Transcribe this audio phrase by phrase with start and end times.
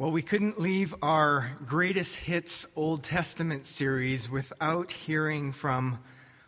[0.00, 5.98] Well, we couldn't leave our greatest hits Old Testament series without hearing from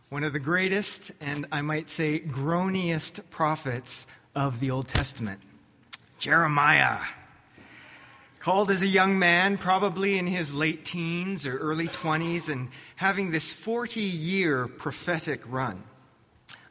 [0.08, 4.06] one of the greatest and I might say groaniest prophets
[4.36, 5.40] of the Old Testament,
[6.20, 7.00] Jeremiah.
[8.38, 13.32] Called as a young man, probably in his late teens or early 20s, and having
[13.32, 15.82] this 40 year prophetic run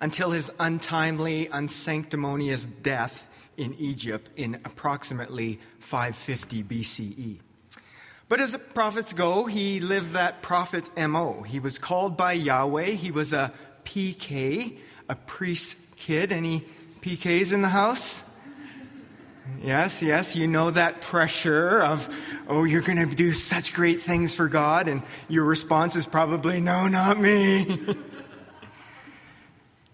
[0.01, 7.39] until his untimely, unsanctimonious death in Egypt in approximately 550 BCE.
[8.29, 11.41] But as prophets go, he lived that prophet MO.
[11.41, 12.91] He was called by Yahweh.
[12.91, 13.51] He was a
[13.83, 14.77] PK,
[15.09, 16.31] a priest kid.
[16.31, 16.65] Any
[17.01, 18.23] PKs in the house?
[19.63, 22.07] Yes, yes, you know that pressure of,
[22.47, 26.61] oh, you're going to do such great things for God, and your response is probably,
[26.61, 27.79] no, not me.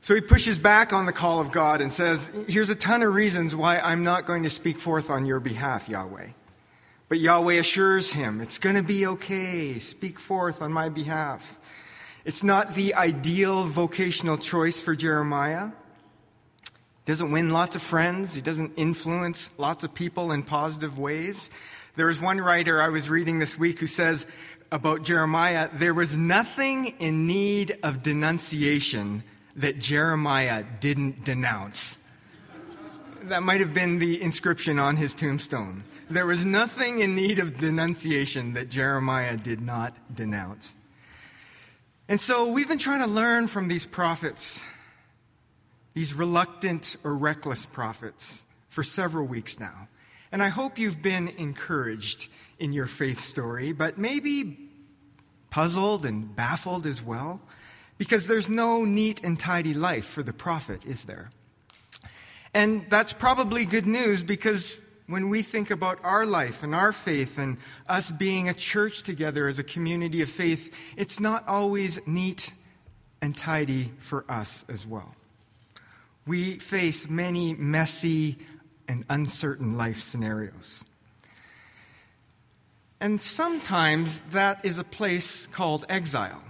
[0.05, 3.15] So he pushes back on the call of God and says, Here's a ton of
[3.15, 6.27] reasons why I'm not going to speak forth on your behalf, Yahweh.
[7.09, 9.79] But Yahweh assures him, It's going to be okay.
[9.79, 11.57] Speak forth on my behalf.
[12.23, 15.71] It's not the ideal vocational choice for Jeremiah.
[16.65, 16.71] He
[17.11, 18.35] doesn't win lots of friends.
[18.35, 21.49] He doesn't influence lots of people in positive ways.
[21.95, 24.27] There was one writer I was reading this week who says
[24.71, 29.23] about Jeremiah, there was nothing in need of denunciation
[29.55, 31.97] that Jeremiah didn't denounce.
[33.23, 35.83] That might have been the inscription on his tombstone.
[36.09, 40.75] There was nothing in need of denunciation that Jeremiah did not denounce.
[42.07, 44.61] And so we've been trying to learn from these prophets,
[45.95, 49.87] these reluctant or reckless prophets, for several weeks now.
[50.31, 52.27] And I hope you've been encouraged
[52.59, 54.69] in your faith story, but maybe
[55.49, 57.41] puzzled and baffled as well.
[57.97, 61.31] Because there's no neat and tidy life for the prophet, is there?
[62.53, 67.37] And that's probably good news because when we think about our life and our faith
[67.37, 67.57] and
[67.87, 72.53] us being a church together as a community of faith, it's not always neat
[73.21, 75.15] and tidy for us as well.
[76.25, 78.37] We face many messy
[78.87, 80.85] and uncertain life scenarios.
[82.99, 86.41] And sometimes that is a place called exile.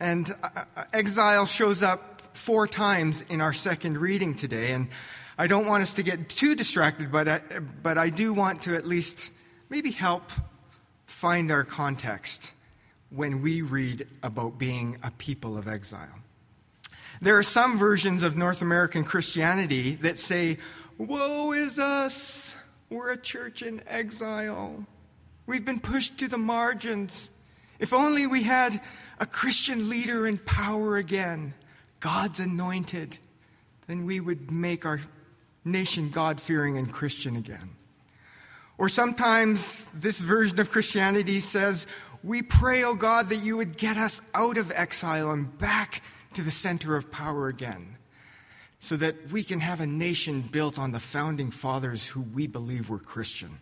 [0.00, 4.72] And uh, uh, exile shows up four times in our second reading today.
[4.72, 4.88] And
[5.36, 7.40] I don't want us to get too distracted, but I,
[7.82, 9.30] but I do want to at least
[9.68, 10.30] maybe help
[11.06, 12.52] find our context
[13.10, 16.14] when we read about being a people of exile.
[17.20, 20.58] There are some versions of North American Christianity that say,
[20.98, 22.54] Woe is us!
[22.90, 24.86] We're a church in exile.
[25.46, 27.30] We've been pushed to the margins.
[27.78, 28.80] If only we had
[29.18, 31.54] a Christian leader in power again,
[32.00, 33.18] God's anointed,
[33.86, 35.00] then we would make our
[35.64, 37.70] nation God fearing and Christian again.
[38.78, 41.86] Or sometimes this version of Christianity says,
[42.22, 46.02] We pray, O oh God, that you would get us out of exile and back
[46.34, 47.96] to the center of power again,
[48.78, 52.88] so that we can have a nation built on the founding fathers who we believe
[52.88, 53.58] were Christian.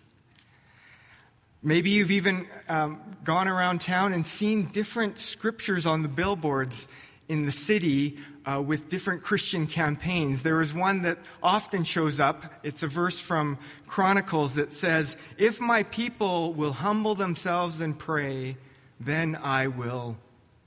[1.67, 6.87] Maybe you've even um, gone around town and seen different scriptures on the billboards
[7.29, 10.45] in the city uh, with different Christian campaigns.
[10.45, 12.45] There is one that often shows up.
[12.63, 18.57] It's a verse from Chronicles that says, If my people will humble themselves and pray,
[19.01, 20.17] then I will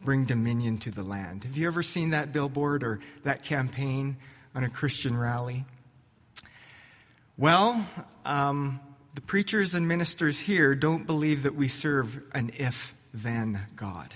[0.04, 1.46] bring dominion to the land.
[1.46, 4.18] Have you ever seen that billboard or that campaign
[4.54, 5.64] on a Christian rally?
[7.38, 7.88] Well,
[8.26, 8.82] um,
[9.16, 14.14] the preachers and ministers here don't believe that we serve an if then God.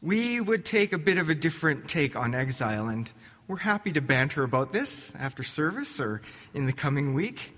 [0.00, 3.10] We would take a bit of a different take on exile, and
[3.48, 6.22] we're happy to banter about this after service or
[6.54, 7.56] in the coming week.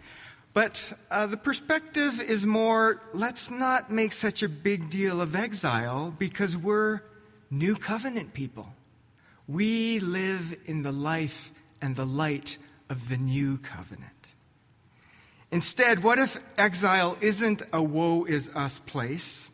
[0.53, 6.15] But uh, the perspective is more let's not make such a big deal of exile
[6.17, 7.01] because we're
[7.51, 8.73] new covenant people.
[9.49, 11.53] We live in the life
[11.83, 12.57] and the light
[12.89, 14.14] of the new covenant.
[15.55, 19.53] Instead, what if exile isn't a woe is us place,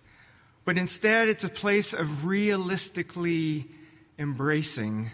[0.64, 3.66] but instead it's a place of realistically
[4.18, 5.10] embracing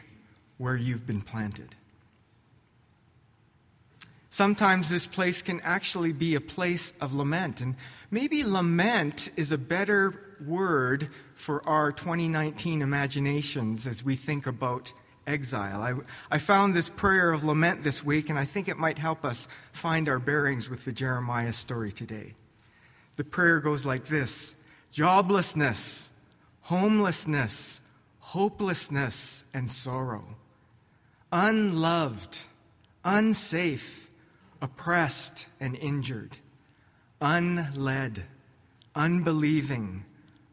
[0.59, 1.75] where you've been planted?
[4.31, 7.61] Sometimes this place can actually be a place of lament.
[7.61, 7.75] And
[8.13, 14.93] maybe lament is a better word for our 2019 imaginations as we think about
[15.27, 15.83] exile.
[15.83, 15.95] I,
[16.35, 19.49] I found this prayer of lament this week, and I think it might help us
[19.73, 22.35] find our bearings with the Jeremiah story today.
[23.17, 24.55] The prayer goes like this
[24.93, 26.09] joblessness,
[26.63, 27.81] homelessness,
[28.19, 30.37] hopelessness, and sorrow,
[31.33, 32.39] unloved,
[33.05, 34.09] unsafe,
[34.61, 36.39] oppressed, and injured,
[37.21, 38.23] unled,
[38.95, 40.05] unbelieving,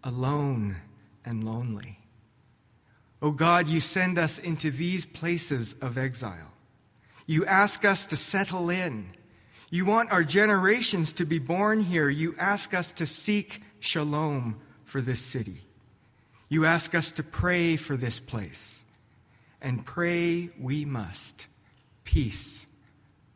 [0.03, 0.77] alone,
[1.25, 2.02] and lonely.
[3.23, 6.51] O oh God, you send us into these places of exile.
[7.25, 9.11] You ask us to settle in.
[9.71, 12.09] You want our generations to be born here.
[12.09, 15.61] You ask us to seek shalom for this city.
[16.49, 18.83] You ask us to pray for this place.
[19.61, 21.47] And pray we must.
[22.03, 22.67] Peace,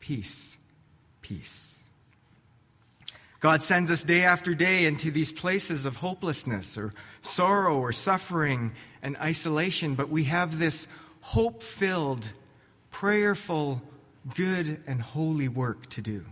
[0.01, 0.57] peace,
[1.21, 1.79] peace.
[3.39, 8.73] God sends us day after day into these places of hopelessness or sorrow or suffering
[9.01, 10.87] and isolation, but we have this
[11.21, 12.31] hope filled,
[12.91, 13.81] prayerful,
[14.35, 16.25] good, and holy work to do.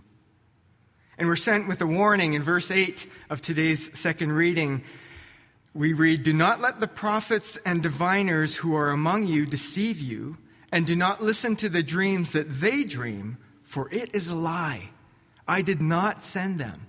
[1.17, 4.83] And we're sent with a warning in verse 8 of today's second reading.
[5.73, 10.37] We read, Do not let the prophets and diviners who are among you deceive you,
[10.71, 14.89] and do not listen to the dreams that they dream, for it is a lie.
[15.47, 16.87] I did not send them.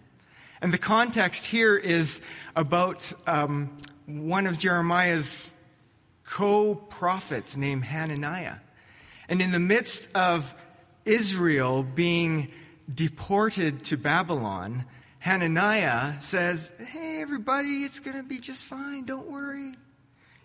[0.61, 2.21] And the context here is
[2.55, 3.77] about um,
[4.07, 5.53] one of Jeremiah's
[6.25, 8.57] co prophets named Hananiah.
[9.29, 10.55] And in the midst of
[11.05, 12.51] Israel being
[12.93, 14.85] deported to Babylon,
[15.19, 19.05] Hananiah says, Hey, everybody, it's going to be just fine.
[19.05, 19.75] Don't worry.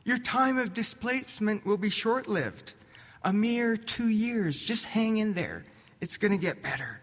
[0.03, 2.73] Your time of displacement will be short lived.
[3.23, 4.59] A mere two years.
[4.59, 5.63] Just hang in there.
[5.99, 7.00] It's going to get better.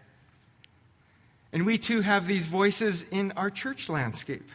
[1.51, 4.49] And we too have these voices in our church landscape.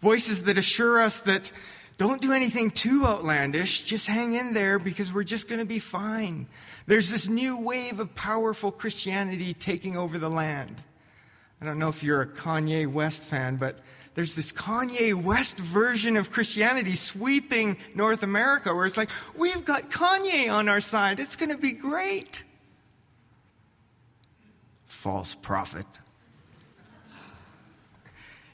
[0.00, 1.52] Voices that assure us that
[1.98, 3.82] don't do anything too outlandish.
[3.82, 6.46] Just hang in there because we're just going to be fine.
[6.86, 10.82] There's this new wave of powerful Christianity taking over the land.
[11.60, 13.78] I don't know if you're a Kanye West fan, but
[14.14, 19.90] there's this Kanye West version of Christianity sweeping North America where it's like, we've got
[19.90, 21.20] Kanye on our side.
[21.20, 22.44] It's going to be great.
[24.86, 25.86] False prophet.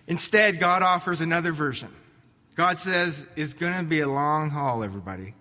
[0.08, 1.94] Instead, God offers another version.
[2.56, 5.34] God says it's going to be a long haul, everybody.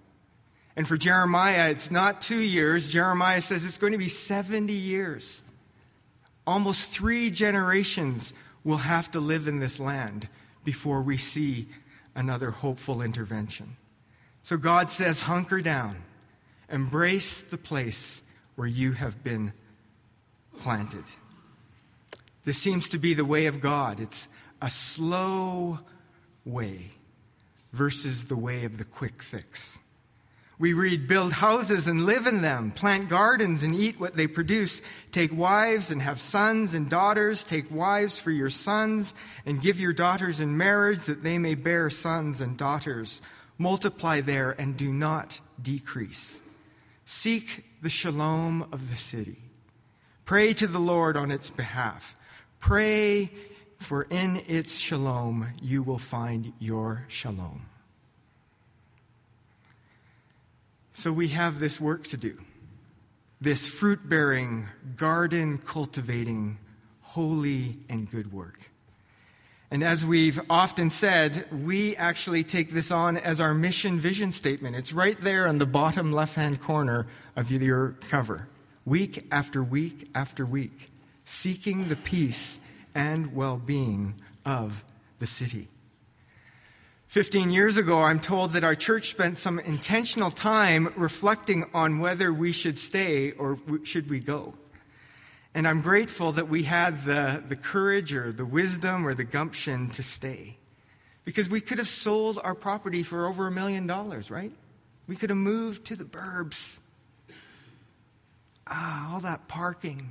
[0.76, 2.88] And for Jeremiah, it's not two years.
[2.88, 5.42] Jeremiah says it's going to be 70 years.
[6.46, 8.34] Almost three generations
[8.64, 10.28] will have to live in this land
[10.64, 11.70] before we see
[12.14, 13.78] another hopeful intervention.
[14.44, 16.04] So God says, hunker down,
[16.70, 18.22] embrace the place
[18.56, 19.54] where you have been
[20.60, 21.06] planted.
[22.44, 24.00] This seems to be the way of God.
[24.00, 24.28] It's
[24.62, 25.80] a slow
[26.46, 26.92] way
[27.74, 29.80] versus the way of the quick fix.
[30.60, 34.82] We read, build houses and live in them, plant gardens and eat what they produce,
[35.12, 39.14] take wives and have sons and daughters, take wives for your sons,
[39.46, 43.22] and give your daughters in marriage that they may bear sons and daughters.
[43.60, 46.42] Multiply there and do not decrease.
[47.06, 49.38] Seek the shalom of the city.
[50.26, 52.16] Pray to the Lord on its behalf.
[52.60, 53.30] Pray
[53.78, 57.66] for in its shalom you will find your shalom.
[60.94, 62.40] So we have this work to do
[63.40, 66.58] this fruit bearing, garden cultivating,
[67.02, 68.72] holy and good work.
[69.70, 74.76] And as we've often said, we actually take this on as our mission vision statement.
[74.76, 78.48] It's right there on the bottom left hand corner of your cover.
[78.86, 80.92] Week after week after week,
[81.26, 82.60] seeking the peace
[82.98, 84.84] and well being of
[85.20, 85.70] the city.
[87.08, 92.34] Fifteen years ago, I'm told that our church spent some intentional time reflecting on whether
[92.34, 94.56] we should stay or should we go.
[95.54, 99.90] And I'm grateful that we had the, the courage or the wisdom or the gumption
[99.92, 100.58] to stay.
[101.24, 104.52] Because we could have sold our property for over a million dollars, right?
[105.08, 106.80] We could have moved to the burbs.
[108.68, 110.10] Ah, all that parking.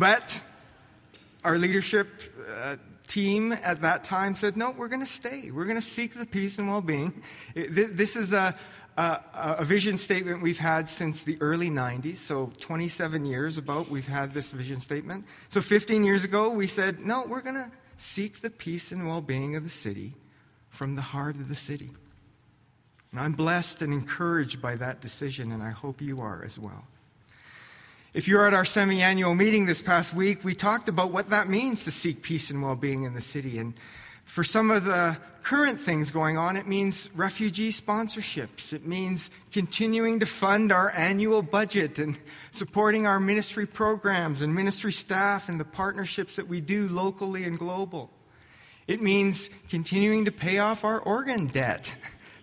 [0.00, 0.42] But
[1.44, 2.08] our leadership
[2.50, 2.76] uh,
[3.06, 5.50] team at that time said, no, we're going to stay.
[5.50, 7.22] We're going to seek the peace and well being.
[7.54, 8.56] This is a,
[8.96, 14.06] a, a, vision statement we've had since the early 90s, so 27 years about we've
[14.06, 15.26] had this vision statement.
[15.50, 19.20] So 15 years ago, we said, no, we're going to seek the peace and well
[19.20, 20.14] being of the city
[20.70, 21.90] from the heart of the city.
[23.10, 26.86] And I'm blessed and encouraged by that decision, and I hope you are as well.
[28.12, 31.48] If you're at our semi annual meeting this past week, we talked about what that
[31.48, 33.56] means to seek peace and well being in the city.
[33.56, 33.72] And
[34.24, 38.72] for some of the current things going on, it means refugee sponsorships.
[38.72, 42.18] It means continuing to fund our annual budget and
[42.50, 47.56] supporting our ministry programs and ministry staff and the partnerships that we do locally and
[47.56, 48.10] global.
[48.88, 51.94] It means continuing to pay off our organ debt,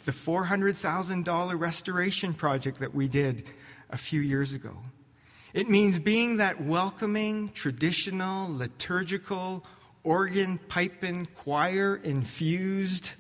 [0.06, 3.44] the $400,000 restoration project that we did
[3.90, 4.78] a few years ago.
[5.54, 9.66] It means being that welcoming, traditional, liturgical,
[10.04, 13.12] organ, piping, choir infused,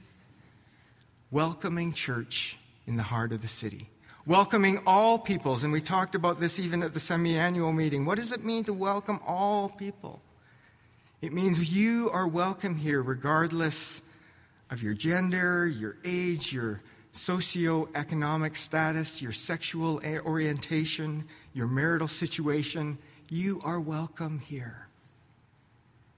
[1.32, 3.90] welcoming church in the heart of the city.
[4.26, 8.04] Welcoming all peoples, and we talked about this even at the semi annual meeting.
[8.04, 10.22] What does it mean to welcome all people?
[11.22, 14.02] It means you are welcome here regardless
[14.70, 16.82] of your gender, your age, your
[17.18, 22.98] socioeconomic status, your sexual orientation, your marital situation.
[23.30, 24.88] You are welcome here.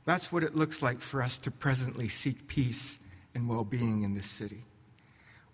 [0.06, 3.00] That's what it looks like for us to presently seek peace
[3.34, 4.66] and well being in this city.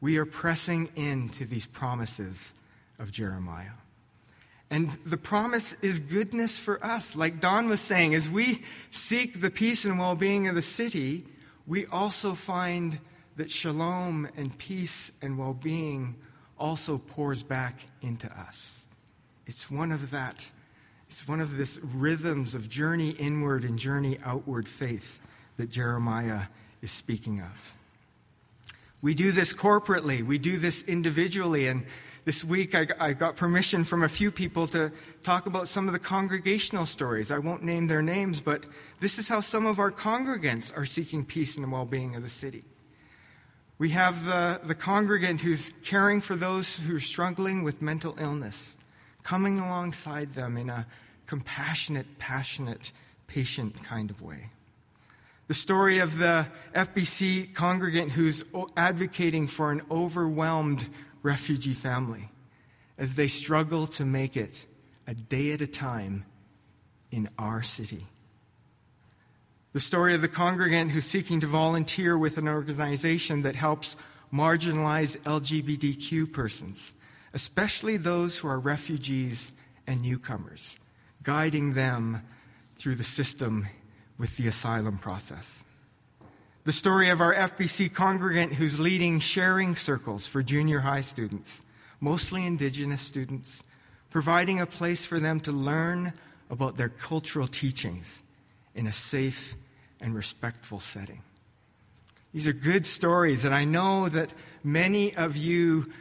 [0.01, 2.53] We are pressing into these promises
[2.99, 3.77] of Jeremiah.
[4.69, 7.15] And the promise is goodness for us.
[7.15, 11.25] Like Don was saying, as we seek the peace and well being of the city,
[11.67, 12.99] we also find
[13.35, 16.15] that shalom and peace and well being
[16.57, 18.85] also pours back into us.
[19.45, 20.49] It's one of that,
[21.09, 25.19] it's one of this rhythms of journey inward and journey outward faith
[25.57, 26.43] that Jeremiah
[26.81, 27.75] is speaking of.
[29.01, 31.85] We do this corporately, we do this individually, and
[32.23, 34.91] this week I, I got permission from a few people to
[35.23, 37.29] talk about some of the congregational stories.
[37.29, 38.65] I won't name their names, but
[38.99, 42.29] this is how some of our congregants are seeking peace and well being of the
[42.29, 42.63] city.
[43.77, 48.77] We have the, the congregant who's caring for those who are struggling with mental illness,
[49.23, 50.87] coming alongside them in a
[51.27, 52.93] compassionate, passionate,
[53.27, 54.49] patient kind of way.
[55.47, 58.45] The story of the FBC congregant who's
[58.77, 60.87] advocating for an overwhelmed
[61.21, 62.29] refugee family
[62.97, 64.65] as they struggle to make it
[65.05, 66.25] a day at a time
[67.11, 68.07] in our city.
[69.75, 73.97] The story of the congregant who's seeking to volunteer with an organization that helps
[74.31, 76.93] marginalized LGBTQ persons,
[77.33, 79.51] especially those who are refugees
[79.85, 80.77] and newcomers,
[81.23, 82.21] guiding them
[82.77, 83.67] through the system
[84.17, 85.65] with the asylum process.
[86.63, 91.63] The story of our FBC congregant who's leading sharing circles for junior high students,
[91.99, 93.61] mostly indigenous students,
[94.09, 96.13] providing a place for them to learn
[96.49, 98.23] about their cultural teachings
[98.73, 99.57] in a safe
[100.01, 101.21] and respectful setting.
[102.33, 104.33] These are good stories, and I know that
[104.63, 105.91] many of you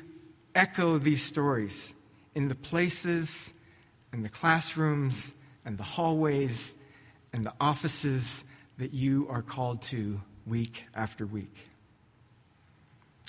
[0.54, 1.94] echo these stories
[2.34, 3.54] in the places
[4.14, 5.34] in the classrooms
[5.64, 6.74] and the hallways
[7.32, 8.44] and the offices
[8.78, 11.54] that you are called to week after week.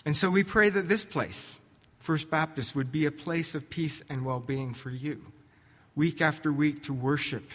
[0.05, 1.59] And so we pray that this place,
[1.99, 5.21] First Baptist, would be a place of peace and well being for you,
[5.95, 7.49] week after week to worship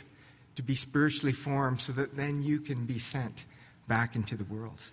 [0.60, 3.46] to be spiritually formed so that then you can be sent
[3.88, 4.90] back into the world.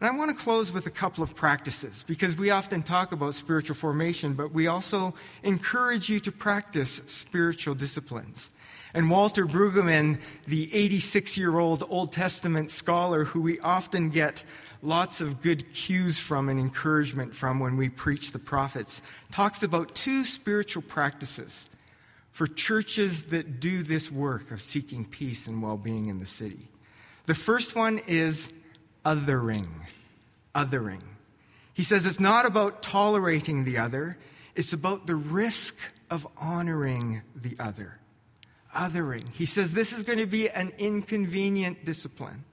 [0.00, 3.36] And I want to close with a couple of practices because we often talk about
[3.36, 5.14] spiritual formation, but we also
[5.44, 8.50] encourage you to practice spiritual disciplines.
[8.92, 14.42] And Walter Brueggemann, the 86 year old Old Testament scholar who we often get
[14.82, 19.94] lots of good cues from and encouragement from when we preach the prophets, talks about
[19.94, 21.68] two spiritual practices
[22.40, 26.70] for churches that do this work of seeking peace and well being in the city.
[27.26, 28.50] The first one is
[29.04, 29.68] othering.
[30.54, 31.02] Othering.
[31.74, 34.16] He says it's not about tolerating the other,
[34.54, 35.76] it's about the risk
[36.08, 37.98] of honoring the other.
[38.74, 39.28] Othering.
[39.34, 42.46] He says this is going to be an inconvenient discipline.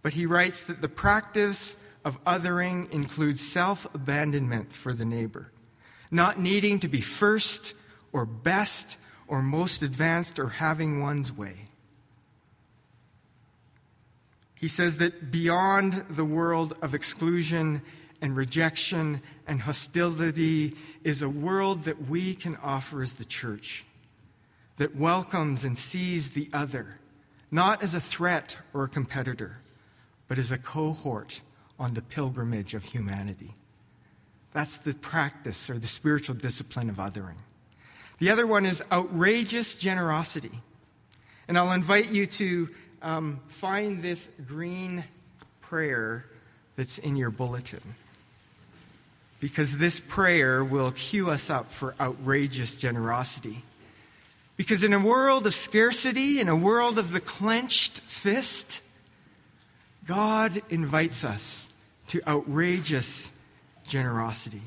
[0.00, 1.76] But he writes that the practice
[2.06, 5.52] of othering includes self abandonment for the neighbor,
[6.10, 7.74] not needing to be first
[8.12, 8.96] or best
[9.26, 11.64] or most advanced or having one's way.
[14.54, 17.82] He says that beyond the world of exclusion
[18.20, 20.74] and rejection and hostility
[21.04, 23.84] is a world that we can offer as the church
[24.78, 26.98] that welcomes and sees the other,
[27.50, 29.58] not as a threat or a competitor,
[30.26, 31.40] but as a cohort
[31.78, 33.54] on the pilgrimage of humanity.
[34.52, 37.36] That's the practice or the spiritual discipline of othering.
[38.18, 40.60] The other one is outrageous generosity.
[41.46, 42.68] And I'll invite you to
[43.00, 45.04] um, find this green
[45.62, 46.24] prayer
[46.76, 47.80] that's in your bulletin.
[49.40, 53.62] Because this prayer will cue us up for outrageous generosity.
[54.56, 58.82] Because in a world of scarcity, in a world of the clenched fist,
[60.06, 61.68] God invites us
[62.08, 63.32] to outrageous
[63.86, 64.62] generosity.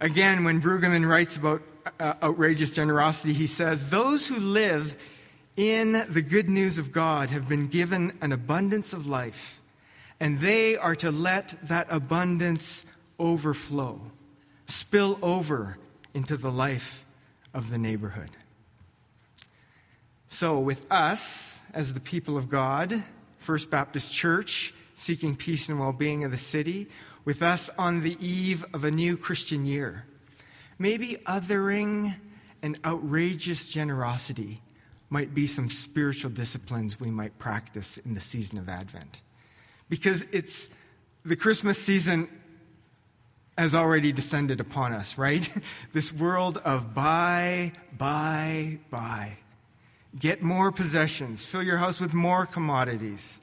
[0.00, 1.62] Again, when Brueggemann writes about
[1.98, 4.96] uh, outrageous generosity, he says, Those who live
[5.56, 9.60] in the good news of God have been given an abundance of life,
[10.18, 12.84] and they are to let that abundance
[13.18, 14.00] overflow,
[14.66, 15.76] spill over
[16.14, 17.04] into the life
[17.52, 18.30] of the neighborhood.
[20.28, 23.02] So, with us, as the people of God,
[23.38, 26.88] First Baptist Church, seeking peace and well being of the city,
[27.24, 30.04] with us on the eve of a new Christian year,
[30.80, 32.16] maybe othering
[32.62, 34.62] and outrageous generosity
[35.10, 39.22] might be some spiritual disciplines we might practice in the season of Advent.
[39.88, 40.70] Because it's
[41.24, 42.28] the Christmas season
[43.58, 45.48] has already descended upon us, right?
[45.92, 49.36] this world of buy, buy, buy.
[50.18, 53.38] Get more possessions, fill your house with more commodities.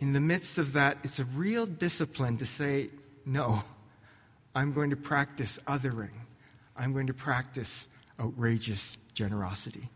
[0.00, 2.90] In the midst of that, it's a real discipline to say,
[3.24, 3.64] no,
[4.54, 6.10] I'm going to practice othering.
[6.76, 7.88] I'm going to practice
[8.20, 9.88] outrageous generosity.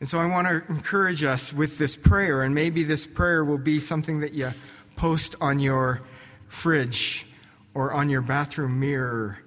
[0.00, 3.58] And so I want to encourage us with this prayer, and maybe this prayer will
[3.58, 4.52] be something that you
[4.94, 6.02] post on your
[6.48, 7.26] fridge
[7.74, 9.38] or on your bathroom mirror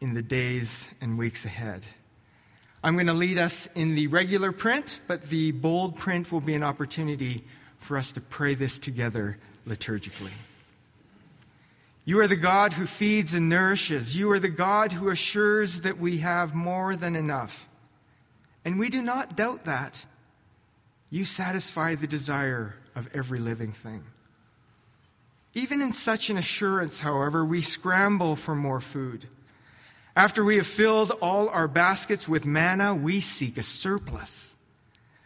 [0.00, 1.84] in the days and weeks ahead.
[2.82, 6.54] I'm going to lead us in the regular print, but the bold print will be
[6.54, 7.44] an opportunity
[7.80, 10.30] for us to pray this together liturgically.
[12.08, 14.16] You are the God who feeds and nourishes.
[14.16, 17.68] You are the God who assures that we have more than enough.
[18.64, 20.06] And we do not doubt that.
[21.10, 24.04] You satisfy the desire of every living thing.
[25.52, 29.28] Even in such an assurance, however, we scramble for more food.
[30.16, 34.56] After we have filled all our baskets with manna, we seek a surplus.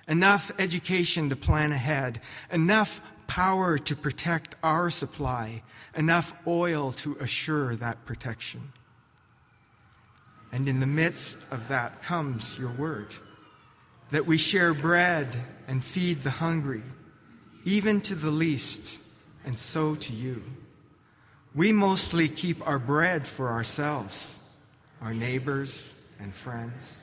[0.09, 2.21] Enough education to plan ahead,
[2.51, 3.01] enough
[3.33, 5.63] power to protect our supply,
[5.97, 8.61] enough oil to assure that protection.
[10.53, 13.09] And in the midst of that comes your word
[14.11, 15.29] that we share bread
[15.67, 16.83] and feed the hungry,
[17.65, 18.99] even to the least,
[19.47, 20.43] and so to you.
[21.55, 24.39] We mostly keep our bread for ourselves,
[25.01, 27.03] our neighbors, and friends.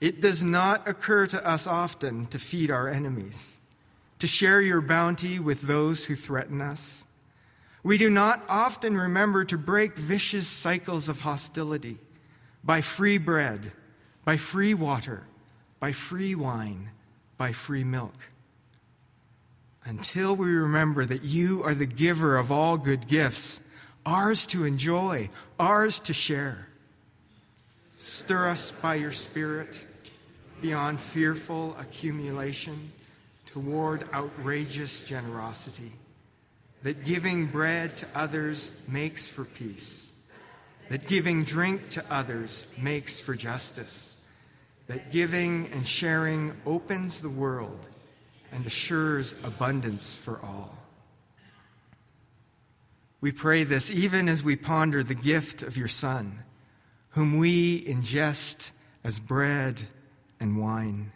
[0.00, 3.58] It does not occur to us often to feed our enemies
[4.24, 7.04] to share your bounty with those who threaten us.
[7.82, 11.98] We do not often remember to break vicious cycles of hostility
[12.64, 13.70] by free bread,
[14.24, 15.24] by free water,
[15.78, 16.88] by free wine,
[17.36, 18.14] by free milk.
[19.84, 23.60] Until we remember that you are the giver of all good gifts,
[24.06, 25.28] ours to enjoy,
[25.60, 26.68] ours to share.
[27.98, 29.86] Stir us by your Spirit
[30.62, 32.90] beyond fearful accumulation
[33.54, 35.92] toward outrageous generosity,
[36.82, 40.08] that giving bread to others makes for peace,
[40.88, 44.20] that giving drink to others makes for justice,
[44.88, 47.78] that giving and sharing opens the world
[48.50, 50.76] and assures abundance for all.
[53.20, 56.42] We pray this even as we ponder the gift of your Son,
[57.10, 58.70] whom we ingest
[59.04, 59.80] as bread
[60.40, 61.12] and wine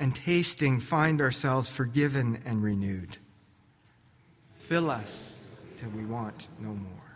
[0.00, 3.18] and tasting find ourselves forgiven and renewed.
[4.58, 5.38] Fill us
[5.78, 7.07] till we want no more.